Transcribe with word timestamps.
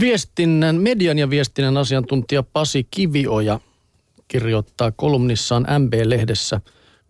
Viestinnän, 0.00 0.76
median 0.76 1.18
ja 1.18 1.30
viestinnän 1.30 1.76
asiantuntija 1.76 2.42
Pasi 2.42 2.86
Kivioja 2.90 3.60
kirjoittaa 4.28 4.92
kolumnissaan 4.92 5.66
MB-lehdessä, 5.78 6.60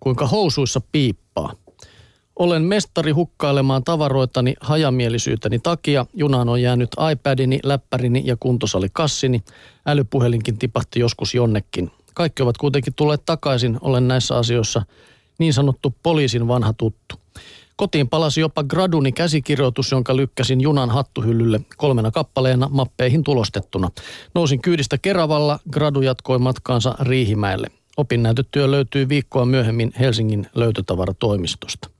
kuinka 0.01 0.27
housuissa 0.27 0.80
piippaa. 0.92 1.52
Olen 2.36 2.62
mestari 2.62 3.12
hukkailemaan 3.12 3.84
tavaroitani 3.84 4.54
hajamielisyyteni 4.60 5.58
takia. 5.58 6.06
Junaan 6.14 6.49
on 6.49 6.62
jäänyt 6.62 6.91
iPadini, 7.12 7.60
läppärini 7.62 8.22
ja 8.25 8.36
kuntosalikassini. 8.41 9.42
Älypuhelinkin 9.86 10.58
tipahti 10.58 11.00
joskus 11.00 11.34
jonnekin. 11.34 11.90
Kaikki 12.14 12.42
ovat 12.42 12.56
kuitenkin 12.58 12.95
tulleet 12.95 13.22
takaisin. 13.26 13.79
Olen 13.80 14.08
näissä 14.08 14.36
asioissa 14.36 14.82
niin 15.38 15.52
sanottu 15.52 15.95
poliisin 16.02 16.48
vanha 16.48 16.72
tuttu. 16.72 17.14
Kotiin 17.79 18.08
palasi 18.08 18.40
jopa 18.40 18.64
graduni 18.64 19.12
käsikirjoitus, 19.12 19.92
jonka 19.92 20.16
lykkäsin 20.16 20.61
junan 20.61 20.90
hattuhyllylle 20.90 21.61
kolmena 21.76 22.11
kappaleena 22.11 22.68
mappeihin 22.70 23.24
tulostettuna. 23.24 23.90
Nousin 24.34 24.62
kyydistä 24.62 24.98
Keravalla, 24.98 25.58
gradu 25.70 26.00
jatkoi 26.00 26.39
matkaansa 26.39 26.94
Riihimäelle. 27.00 27.70
Opinnäytetyö 27.96 28.70
löytyy 28.70 29.08
viikkoa 29.08 29.44
myöhemmin 29.44 29.93
Helsingin 30.00 30.46
löytötavaratoimistosta. 30.54 31.90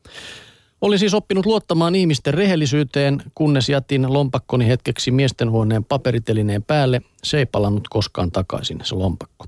Olin 0.81 0.99
siis 0.99 1.15
oppinut 1.15 1.47
luottamaan 1.47 1.95
ihmisten 1.95 2.35
rehellisyyteen, 2.35 3.23
kunnes 3.35 3.69
jätin 3.69 4.13
lompakkoni 4.13 4.67
hetkeksi 4.67 5.11
miestenhuoneen 5.11 5.85
paperitelineen 5.85 6.63
päälle. 6.63 7.03
Se 7.25 7.39
ei 7.39 7.47
palannut 7.47 7.89
koskaan 7.91 8.31
takaisin, 8.31 8.81
se 8.85 8.95
lompakko. 8.95 9.47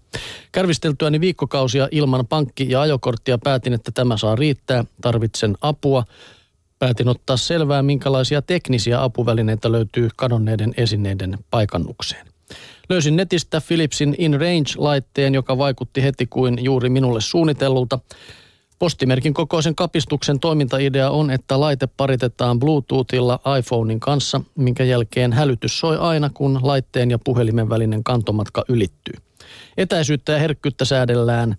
Kärvisteltyäni 0.53 1.21
viikkokausia 1.21 1.89
ilman 1.91 2.27
pankki- 2.27 2.71
ja 2.71 2.81
ajokorttia 2.81 3.39
päätin, 3.39 3.73
että 3.73 3.91
tämä 3.95 4.17
saa 4.17 4.37
riittää. 4.37 4.85
Tarvitsen 5.01 5.57
apua. 5.61 6.05
Päätin 6.79 7.09
ottaa 7.09 7.37
selvää, 7.37 7.83
minkälaisia 7.83 8.43
teknisiä 8.43 9.03
apuvälineitä 9.03 9.73
löytyy 9.73 10.09
kadonneiden 10.17 10.75
esineiden 10.77 11.39
paikannukseen. 11.51 12.27
Löysin 12.89 13.17
netistä 13.17 13.61
Philipsin 13.69 14.15
InRange-laitteen, 14.19 15.35
joka 15.35 15.59
vaikutti 15.59 16.03
heti 16.03 16.27
kuin 16.27 16.65
juuri 16.65 16.89
minulle 16.89 17.21
suunnitellulta. 17.21 17.99
Postimerkin 18.81 19.35
kokoisen 19.35 19.75
kapistuksen 19.75 20.41
toimintaidea 20.41 21.11
on, 21.11 21.31
että 21.31 21.61
laite 21.61 21.89
paritetaan 21.97 22.59
Bluetoothilla 22.59 23.41
iPhonein 23.59 24.01
kanssa, 24.01 24.41
minkä 24.57 24.85
jälkeen 24.85 25.33
hälytys 25.33 25.81
soi 25.81 25.97
aina, 25.97 26.31
kun 26.35 26.61
laitteen 26.63 27.11
ja 27.11 27.19
puhelimen 27.25 27.69
välinen 27.69 28.05
kantomatka 28.05 28.65
ylittyy. 28.69 29.15
Etäisyyttä 29.77 30.33
ja 30.33 30.39
herkkyyttä 30.39 30.85
säädellään 30.85 31.57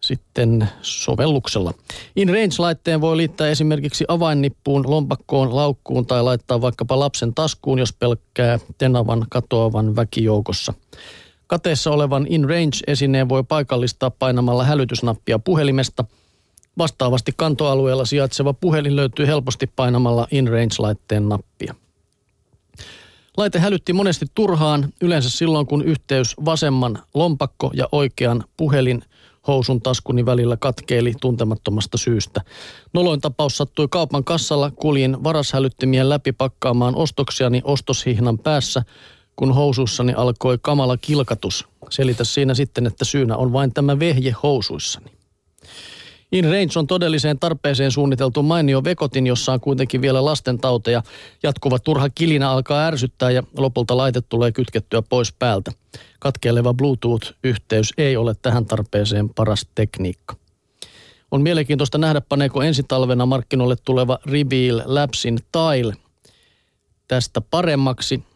sitten 0.00 0.68
sovelluksella. 0.82 1.74
InRange-laitteen 2.16 3.00
voi 3.00 3.16
liittää 3.16 3.48
esimerkiksi 3.48 4.04
avainnippuun, 4.08 4.90
lompakkoon, 4.90 5.56
laukkuun 5.56 6.06
tai 6.06 6.22
laittaa 6.22 6.60
vaikkapa 6.60 6.98
lapsen 6.98 7.34
taskuun, 7.34 7.78
jos 7.78 7.92
pelkkää 7.92 8.58
tenavan 8.78 9.26
katoavan 9.28 9.96
väkijoukossa. 9.96 10.74
Kateessa 11.50 11.90
olevan 11.90 12.26
InRange-esineen 12.28 13.28
voi 13.28 13.44
paikallistaa 13.44 14.10
painamalla 14.10 14.64
hälytysnappia 14.64 15.38
puhelimesta. 15.38 16.04
Vastaavasti 16.78 17.32
kantoalueella 17.36 18.04
sijaitseva 18.04 18.52
puhelin 18.52 18.96
löytyy 18.96 19.26
helposti 19.26 19.66
painamalla 19.76 20.26
InRange-laitteen 20.30 21.28
nappia. 21.28 21.74
Laite 23.36 23.58
hälytti 23.58 23.92
monesti 23.92 24.26
turhaan, 24.34 24.92
yleensä 25.00 25.30
silloin 25.30 25.66
kun 25.66 25.84
yhteys 25.84 26.34
vasemman 26.44 26.98
lompakko 27.14 27.70
ja 27.74 27.88
oikean 27.92 28.44
puhelin 28.56 29.02
housun 29.46 29.82
taskuni 29.82 30.26
välillä 30.26 30.56
katkeili 30.56 31.14
tuntemattomasta 31.20 31.98
syystä. 31.98 32.40
Noloin 32.92 33.20
tapaus 33.20 33.56
sattui 33.56 33.88
kaupan 33.90 34.24
kassalla, 34.24 34.70
kuljin 34.70 35.24
varashälyttimien 35.24 36.08
läpi 36.08 36.32
pakkaamaan 36.32 36.96
ostoksiani 36.96 37.60
ostoshihnan 37.64 38.38
päässä– 38.38 38.82
kun 39.40 39.54
housuissani 39.54 40.12
alkoi 40.12 40.58
kamala 40.62 40.96
kilkatus. 40.96 41.68
Selitä 41.90 42.24
siinä 42.24 42.54
sitten, 42.54 42.86
että 42.86 43.04
syynä 43.04 43.36
on 43.36 43.52
vain 43.52 43.74
tämä 43.74 43.98
vehje 43.98 44.34
housuissani. 44.42 45.10
In 46.32 46.44
Range 46.44 46.72
on 46.76 46.86
todelliseen 46.86 47.38
tarpeeseen 47.38 47.90
suunniteltu 47.90 48.42
mainio 48.42 48.84
vekotin, 48.84 49.26
jossa 49.26 49.52
on 49.52 49.60
kuitenkin 49.60 50.00
vielä 50.02 50.24
lasten 50.24 50.58
tauteja. 50.58 51.02
Jatkuva 51.42 51.78
turha 51.78 52.08
kilinä 52.10 52.50
alkaa 52.50 52.86
ärsyttää 52.86 53.30
ja 53.30 53.42
lopulta 53.56 53.96
laite 53.96 54.20
tulee 54.20 54.52
kytkettyä 54.52 55.02
pois 55.02 55.32
päältä. 55.32 55.72
Katkeileva 56.18 56.74
Bluetooth-yhteys 56.74 57.92
ei 57.98 58.16
ole 58.16 58.34
tähän 58.42 58.66
tarpeeseen 58.66 59.28
paras 59.28 59.66
tekniikka. 59.74 60.36
On 61.30 61.42
mielenkiintoista 61.42 61.98
nähdä, 61.98 62.20
paneeko 62.20 62.62
ensi 62.62 62.82
talvena 62.82 63.26
markkinoille 63.26 63.76
tuleva 63.84 64.18
Reveal 64.26 64.82
Labsin 64.84 65.38
Tile 65.52 65.94
tästä 67.08 67.40
paremmaksi. 67.40 68.29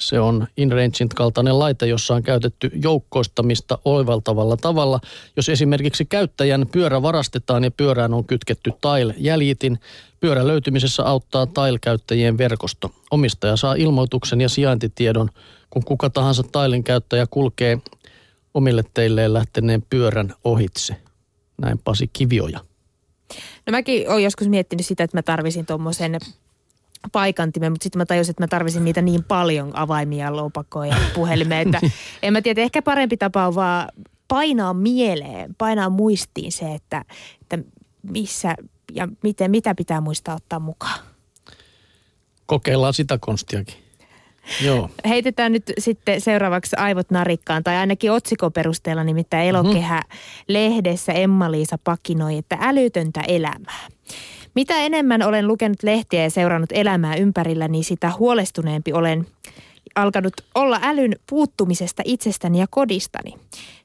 Se 0.00 0.20
on 0.20 0.46
InRangein 0.56 1.08
kaltainen 1.14 1.58
laite, 1.58 1.86
jossa 1.86 2.14
on 2.14 2.22
käytetty 2.22 2.70
joukkoistamista 2.82 3.78
oivaltavalla 3.84 4.56
tavalla. 4.56 5.00
Jos 5.36 5.48
esimerkiksi 5.48 6.04
käyttäjän 6.04 6.66
pyörä 6.72 7.02
varastetaan 7.02 7.64
ja 7.64 7.70
pyörään 7.70 8.14
on 8.14 8.24
kytketty 8.24 8.70
Tile-jäljitin, 8.70 9.78
pyörän 10.20 10.46
löytymisessä 10.46 11.04
auttaa 11.04 11.46
Tile-käyttäjien 11.46 12.38
verkosto. 12.38 12.90
Omistaja 13.10 13.56
saa 13.56 13.74
ilmoituksen 13.74 14.40
ja 14.40 14.48
sijaintitiedon, 14.48 15.28
kun 15.70 15.84
kuka 15.84 16.10
tahansa 16.10 16.42
Tilen 16.42 16.84
käyttäjä 16.84 17.26
kulkee 17.30 17.78
omille 18.54 18.84
teilleen 18.94 19.34
lähteneen 19.34 19.82
pyörän 19.90 20.34
ohitse. 20.44 20.96
Näin 21.58 21.78
Pasi 21.78 22.10
Kivioja. 22.12 22.60
No 23.66 23.70
mäkin 23.70 24.10
olen 24.10 24.24
joskus 24.24 24.48
miettinyt 24.48 24.86
sitä, 24.86 25.04
että 25.04 25.16
mä 25.16 25.22
tarvisin 25.22 25.66
tuommoisen 25.66 26.18
paikantimen, 27.12 27.72
mutta 27.72 27.82
sitten 27.84 27.98
mä 28.00 28.06
tajusin, 28.06 28.30
että 28.30 28.42
mä 28.42 28.48
tarvisin 28.48 28.84
niitä 28.84 29.02
niin 29.02 29.24
paljon 29.24 29.76
avaimia, 29.76 30.36
lopakoja 30.36 30.94
ja 30.94 31.00
puhelimia, 31.14 31.60
että 31.60 31.80
en 32.22 32.32
mä 32.32 32.42
tiedä, 32.42 32.62
ehkä 32.62 32.82
parempi 32.82 33.16
tapa 33.16 33.46
on 33.46 33.54
vaan 33.54 33.88
painaa 34.28 34.74
mieleen, 34.74 35.54
painaa 35.58 35.90
muistiin 35.90 36.52
se, 36.52 36.74
että, 36.74 37.04
että 37.42 37.58
missä 38.02 38.54
ja 38.92 39.08
miten, 39.22 39.50
mitä 39.50 39.74
pitää 39.74 40.00
muistaa 40.00 40.34
ottaa 40.34 40.58
mukaan. 40.58 41.00
Kokeillaan 42.46 42.94
sitä 42.94 43.18
konstiakin. 43.20 43.74
Joo. 44.64 44.90
Heitetään 45.08 45.52
nyt 45.52 45.72
sitten 45.78 46.20
seuraavaksi 46.20 46.76
aivot 46.76 47.10
narikkaan, 47.10 47.64
tai 47.64 47.76
ainakin 47.76 48.12
otsikon 48.12 48.52
perusteella, 48.52 49.04
nimittäin 49.04 49.48
Elokehä-lehdessä 49.48 51.12
Emma-Liisa 51.12 51.78
pakinoi, 51.84 52.36
että 52.36 52.58
älytöntä 52.60 53.20
elämää. 53.20 53.88
Mitä 54.54 54.76
enemmän 54.76 55.22
olen 55.22 55.48
lukenut 55.48 55.82
lehtiä 55.82 56.22
ja 56.22 56.30
seurannut 56.30 56.72
elämää 56.72 57.16
ympärillä, 57.16 57.68
niin 57.68 57.84
sitä 57.84 58.12
huolestuneempi 58.18 58.92
olen 58.92 59.26
alkanut 59.94 60.32
olla 60.54 60.80
älyn 60.82 61.16
puuttumisesta 61.30 62.02
itsestäni 62.04 62.60
ja 62.60 62.66
kodistani. 62.70 63.34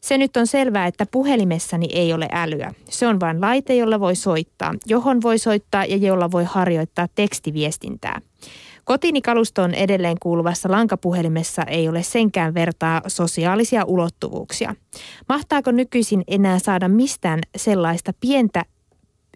Se 0.01 0.17
nyt 0.17 0.37
on 0.37 0.47
selvää, 0.47 0.87
että 0.87 1.05
puhelimessani 1.05 1.87
ei 1.93 2.13
ole 2.13 2.27
älyä. 2.31 2.73
Se 2.89 3.07
on 3.07 3.19
vain 3.19 3.41
laite, 3.41 3.75
jolla 3.75 3.99
voi 3.99 4.15
soittaa, 4.15 4.73
johon 4.85 5.21
voi 5.21 5.37
soittaa 5.37 5.85
ja 5.85 5.97
jolla 5.97 6.31
voi 6.31 6.43
harjoittaa 6.43 7.07
tekstiviestintää. 7.15 8.21
Kotini 8.83 9.21
kalustoon 9.21 9.73
edelleen 9.73 10.17
kuuluvassa 10.21 10.71
lankapuhelimessa 10.71 11.63
ei 11.63 11.89
ole 11.89 12.03
senkään 12.03 12.53
vertaa 12.53 13.01
sosiaalisia 13.07 13.85
ulottuvuuksia. 13.85 14.75
Mahtaako 15.29 15.71
nykyisin 15.71 16.23
enää 16.27 16.59
saada 16.59 16.87
mistään 16.87 17.39
sellaista 17.55 18.11
pientä 18.19 18.65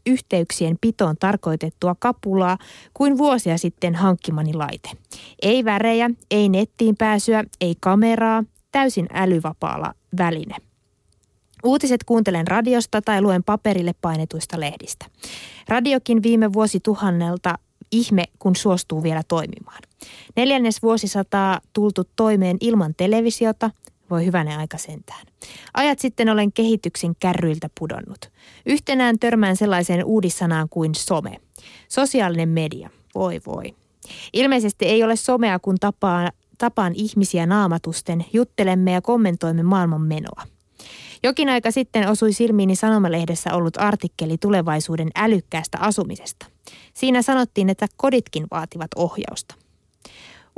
yhteyksien 0.05 0.77
pitoon 0.81 1.15
tarkoitettua 1.19 1.95
kapulaa 1.99 2.57
kuin 2.93 3.17
vuosia 3.17 3.57
sitten 3.57 3.95
hankkimani 3.95 4.53
laite. 4.53 4.89
Ei 5.41 5.65
värejä, 5.65 6.09
ei 6.31 6.49
nettiin 6.49 6.97
pääsyä, 6.97 7.43
ei 7.61 7.75
kameraa, 7.79 8.43
täysin 8.71 9.07
älyvapaalla 9.13 9.93
väline. 10.17 10.55
Uutiset 11.63 12.03
kuuntelen 12.03 12.47
radiosta 12.47 13.01
tai 13.01 13.21
luen 13.21 13.43
paperille 13.43 13.91
painetuista 14.01 14.59
lehdistä. 14.59 15.05
Radiokin 15.67 16.23
viime 16.23 16.53
vuosituhannelta 16.53 17.55
ihme, 17.91 18.23
kun 18.39 18.55
suostuu 18.55 19.03
vielä 19.03 19.21
toimimaan. 19.27 19.81
Neljännes 20.35 20.83
vuosisataa 20.83 21.61
tultu 21.73 22.03
toimeen 22.15 22.57
ilman 22.61 22.93
televisiota, 22.97 23.71
voi 24.09 24.25
hyvänen 24.25 24.59
aika 24.59 24.77
sentään. 24.77 25.27
Ajat 25.73 25.99
sitten 25.99 26.29
olen 26.29 26.53
kehityksen 26.53 27.15
kärryiltä 27.19 27.69
pudonnut. 27.79 28.31
Yhtenään 28.65 29.19
törmään 29.19 29.55
sellaiseen 29.55 30.05
uudissanaan 30.05 30.69
kuin 30.69 30.95
some. 30.95 31.37
Sosiaalinen 31.89 32.49
media. 32.49 32.89
Voi 33.15 33.41
voi. 33.45 33.75
Ilmeisesti 34.33 34.85
ei 34.85 35.03
ole 35.03 35.15
somea, 35.15 35.59
kun 35.59 35.75
tapaan, 35.79 36.31
tapaan 36.57 36.93
ihmisiä 36.95 37.45
naamatusten, 37.45 38.25
juttelemme 38.33 38.91
ja 38.91 39.01
kommentoimme 39.01 39.63
maailman 39.63 40.01
menoa. 40.01 40.43
Jokin 41.23 41.49
aika 41.49 41.71
sitten 41.71 42.09
osui 42.09 42.33
silmiini 42.33 42.75
Sanomalehdessä 42.75 43.53
ollut 43.53 43.77
artikkeli 43.77 44.37
tulevaisuuden 44.37 45.09
älykkäästä 45.15 45.77
asumisesta. 45.81 46.45
Siinä 46.93 47.21
sanottiin, 47.21 47.69
että 47.69 47.87
koditkin 47.97 48.47
vaativat 48.51 48.87
ohjausta. 48.95 49.55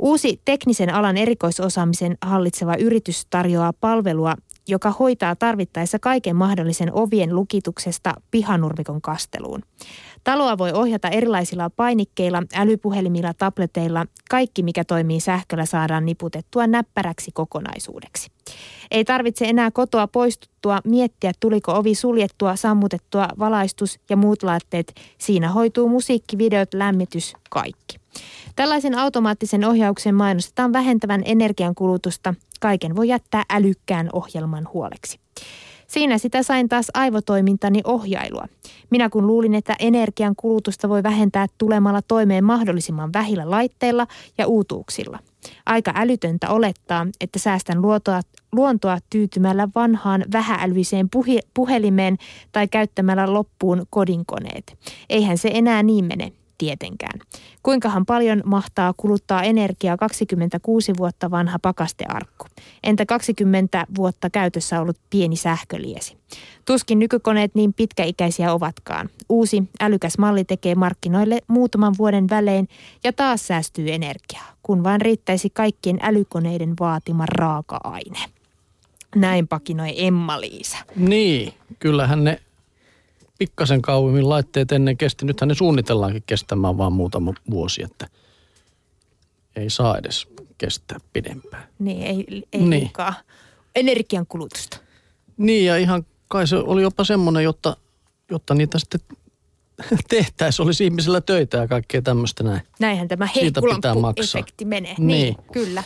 Uusi 0.02 0.40
teknisen 0.44 0.94
alan 0.94 1.16
erikoisosaamisen 1.16 2.18
hallitseva 2.22 2.76
yritys 2.76 3.26
tarjoaa 3.30 3.72
palvelua 3.72 4.34
joka 4.68 4.90
hoitaa 4.90 5.36
tarvittaessa 5.36 5.98
kaiken 5.98 6.36
mahdollisen 6.36 6.92
ovien 6.92 7.34
lukituksesta 7.34 8.14
pihanurmikon 8.30 9.02
kasteluun. 9.02 9.62
Taloa 10.24 10.58
voi 10.58 10.72
ohjata 10.72 11.08
erilaisilla 11.08 11.70
painikkeilla, 11.70 12.42
älypuhelimilla, 12.54 13.34
tableteilla. 13.34 14.06
Kaikki, 14.30 14.62
mikä 14.62 14.84
toimii 14.84 15.20
sähköllä, 15.20 15.66
saadaan 15.66 16.06
niputettua 16.06 16.66
näppäräksi 16.66 17.30
kokonaisuudeksi. 17.34 18.30
Ei 18.90 19.04
tarvitse 19.04 19.44
enää 19.44 19.70
kotoa 19.70 20.06
poistuttua 20.06 20.78
miettiä, 20.84 21.32
tuliko 21.40 21.72
ovi 21.72 21.94
suljettua, 21.94 22.56
sammutettua, 22.56 23.28
valaistus 23.38 24.00
ja 24.10 24.16
muut 24.16 24.42
laitteet. 24.42 24.94
Siinä 25.18 25.48
hoituu 25.48 25.88
musiikki, 25.88 26.38
videot, 26.38 26.74
lämmitys, 26.74 27.34
kaikki. 27.50 28.01
Tällaisen 28.56 28.98
automaattisen 28.98 29.64
ohjauksen 29.64 30.14
mainostetaan 30.14 30.72
vähentävän 30.72 31.22
energiankulutusta. 31.24 32.34
Kaiken 32.60 32.96
voi 32.96 33.08
jättää 33.08 33.44
älykkään 33.50 34.08
ohjelman 34.12 34.68
huoleksi. 34.72 35.20
Siinä 35.86 36.18
sitä 36.18 36.42
sain 36.42 36.68
taas 36.68 36.86
aivotoimintani 36.94 37.80
ohjailua. 37.84 38.44
Minä 38.90 39.08
kun 39.08 39.26
luulin, 39.26 39.54
että 39.54 39.76
energian 39.78 40.34
kulutusta 40.36 40.88
voi 40.88 41.02
vähentää 41.02 41.46
tulemalla 41.58 42.02
toimeen 42.02 42.44
mahdollisimman 42.44 43.12
vähillä 43.12 43.50
laitteilla 43.50 44.06
ja 44.38 44.46
uutuuksilla. 44.46 45.18
Aika 45.66 45.92
älytöntä 45.96 46.50
olettaa, 46.50 47.06
että 47.20 47.38
säästän 47.38 47.82
luontoa, 47.82 48.20
luontoa 48.52 48.98
tyytymällä 49.10 49.68
vanhaan 49.74 50.24
vähäälviseen 50.32 51.10
puhi, 51.10 51.38
puhelimeen 51.54 52.16
tai 52.52 52.68
käyttämällä 52.68 53.32
loppuun 53.32 53.86
kodinkoneet. 53.90 54.78
Eihän 55.08 55.38
se 55.38 55.50
enää 55.54 55.82
niin 55.82 56.04
mene 56.04 56.32
tietenkään. 56.62 57.20
Kuinkahan 57.62 58.06
paljon 58.06 58.42
mahtaa 58.44 58.94
kuluttaa 58.96 59.42
energiaa 59.42 59.96
26 59.96 60.92
vuotta 60.98 61.30
vanha 61.30 61.58
pakastearkku? 61.58 62.46
Entä 62.82 63.06
20 63.06 63.86
vuotta 63.96 64.30
käytössä 64.30 64.80
ollut 64.80 64.96
pieni 65.10 65.36
sähköliesi? 65.36 66.16
Tuskin 66.64 66.98
nykykoneet 66.98 67.54
niin 67.54 67.72
pitkäikäisiä 67.72 68.52
ovatkaan. 68.52 69.08
Uusi 69.28 69.62
älykäs 69.80 70.18
malli 70.18 70.44
tekee 70.44 70.74
markkinoille 70.74 71.38
muutaman 71.48 71.94
vuoden 71.98 72.28
välein 72.30 72.68
ja 73.04 73.12
taas 73.12 73.46
säästyy 73.46 73.92
energiaa, 73.92 74.56
kun 74.62 74.84
vain 74.84 75.00
riittäisi 75.00 75.50
kaikkien 75.50 75.98
älykoneiden 76.02 76.74
vaatima 76.80 77.26
raaka-aine. 77.26 78.18
Näin 79.16 79.48
pakinoi 79.48 80.06
Emma-Liisa. 80.06 80.78
Niin, 80.96 81.52
kyllähän 81.78 82.24
ne 82.24 82.40
pikkasen 83.42 83.82
kauemmin 83.82 84.28
laitteet 84.28 84.72
ennen 84.72 84.96
kesti. 84.96 85.26
Nythän 85.26 85.48
ne 85.48 85.54
suunnitellaankin 85.54 86.22
kestämään 86.26 86.78
vaan 86.78 86.92
muutama 86.92 87.34
vuosi, 87.50 87.82
että 87.82 88.08
ei 89.56 89.70
saa 89.70 89.98
edes 89.98 90.26
kestää 90.58 90.98
pidempään. 91.12 91.68
Niin, 91.78 92.02
ei, 92.02 92.26
ei 92.52 92.60
niin. 92.60 92.70
liikaa 92.70 93.14
energian 93.74 94.26
kulutusta. 94.26 94.78
Niin, 95.36 95.66
ja 95.66 95.76
ihan 95.76 96.06
kai 96.28 96.46
se 96.46 96.56
oli 96.56 96.82
jopa 96.82 97.04
semmoinen, 97.04 97.44
jotta, 97.44 97.76
jotta 98.30 98.54
niitä 98.54 98.78
sitten 98.78 99.00
tehtäisiin, 100.08 100.64
olisi 100.64 100.84
ihmisillä 100.84 101.20
töitä 101.20 101.56
ja 101.56 101.68
kaikkea 101.68 102.02
tämmöistä 102.02 102.44
näin. 102.44 102.62
Näinhän 102.80 103.08
tämä 103.08 103.28
heikkulamppu-efekti 103.36 104.64
menee. 104.64 104.94
Niin, 104.98 105.06
niin, 105.06 105.36
kyllä. 105.52 105.84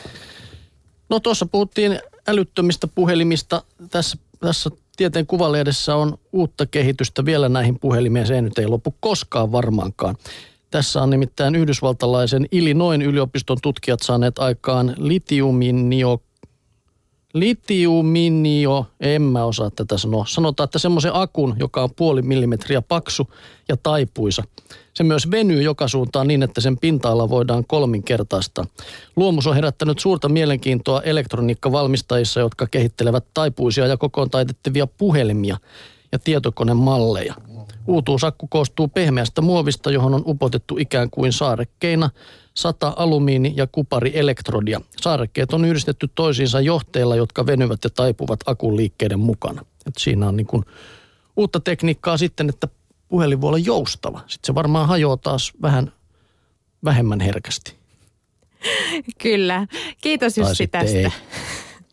No 1.08 1.20
tuossa 1.20 1.46
puhuttiin 1.46 2.00
älyttömistä 2.28 2.86
puhelimista. 2.86 3.62
Tässä, 3.90 4.18
tässä 4.40 4.70
tieteen 4.96 5.26
kuvalehdessä 5.26 5.96
on 5.96 6.18
uutta 6.32 6.66
kehitystä 6.66 7.24
vielä 7.24 7.48
näihin 7.48 7.78
puhelimeen. 7.78 8.26
Se 8.26 8.42
nyt 8.42 8.58
ei 8.58 8.66
lopu 8.66 8.94
koskaan 9.00 9.52
varmaankaan. 9.52 10.16
Tässä 10.70 11.02
on 11.02 11.10
nimittäin 11.10 11.54
yhdysvaltalaisen 11.54 12.46
Illinoin 12.52 13.02
yliopiston 13.02 13.58
tutkijat 13.62 14.00
saaneet 14.02 14.38
aikaan 14.38 14.94
litiuminio 14.98 16.22
litiuminio, 17.38 18.86
en 19.00 19.22
mä 19.22 19.44
osaa 19.44 19.70
tätä 19.70 19.98
sanoa. 19.98 20.24
Sanotaan, 20.28 20.64
että 20.64 20.78
semmoisen 20.78 21.14
akun, 21.14 21.56
joka 21.58 21.82
on 21.82 21.90
puoli 21.96 22.22
millimetriä 22.22 22.82
paksu 22.82 23.30
ja 23.68 23.76
taipuisa. 23.76 24.42
Se 24.94 25.04
myös 25.04 25.30
venyy 25.30 25.62
joka 25.62 25.88
suuntaan 25.88 26.28
niin, 26.28 26.42
että 26.42 26.60
sen 26.60 26.78
pinta-ala 26.78 27.28
voidaan 27.28 27.64
kolminkertaista. 27.66 28.66
Luomus 29.16 29.46
on 29.46 29.54
herättänyt 29.54 29.98
suurta 29.98 30.28
mielenkiintoa 30.28 31.02
elektroniikkavalmistajissa, 31.02 32.40
jotka 32.40 32.66
kehittelevät 32.66 33.24
taipuisia 33.34 33.86
ja 33.86 33.96
kokoon 33.96 34.30
taitettavia 34.30 34.86
puhelimia 34.86 35.56
ja 36.12 36.18
tietokonemalleja. 36.18 37.34
Uutuusakku 37.86 38.46
koostuu 38.46 38.88
pehmeästä 38.88 39.42
muovista, 39.42 39.90
johon 39.90 40.14
on 40.14 40.22
upotettu 40.26 40.76
ikään 40.78 41.10
kuin 41.10 41.32
saarekkeina 41.32 42.10
sata 42.54 42.92
alumiini- 42.96 43.52
ja 43.56 43.66
kuparielektrodia. 43.66 44.80
Saarekkeet 45.00 45.52
on 45.52 45.64
yhdistetty 45.64 46.10
toisiinsa 46.14 46.60
johteilla, 46.60 47.16
jotka 47.16 47.46
venyvät 47.46 47.84
ja 47.84 47.90
taipuvat 47.90 48.40
akun 48.46 48.76
liikkeiden 48.76 49.20
mukana. 49.20 49.64
Et 49.86 49.94
siinä 49.98 50.28
on 50.28 50.36
niin 50.36 50.46
kuin 50.46 50.64
uutta 51.36 51.60
tekniikkaa 51.60 52.16
sitten, 52.16 52.48
että 52.48 52.68
puhelin 53.08 53.40
voi 53.40 53.48
olla 53.48 53.58
joustava. 53.58 54.20
Sitten 54.26 54.46
se 54.46 54.54
varmaan 54.54 54.88
hajoaa 54.88 55.16
taas 55.16 55.52
vähän 55.62 55.92
vähemmän 56.84 57.20
herkästi. 57.20 57.74
Kyllä. 59.18 59.66
Kiitos 60.00 60.38
Jussi 60.38 60.66
tästä. 60.66 60.98
Ei. 60.98 61.12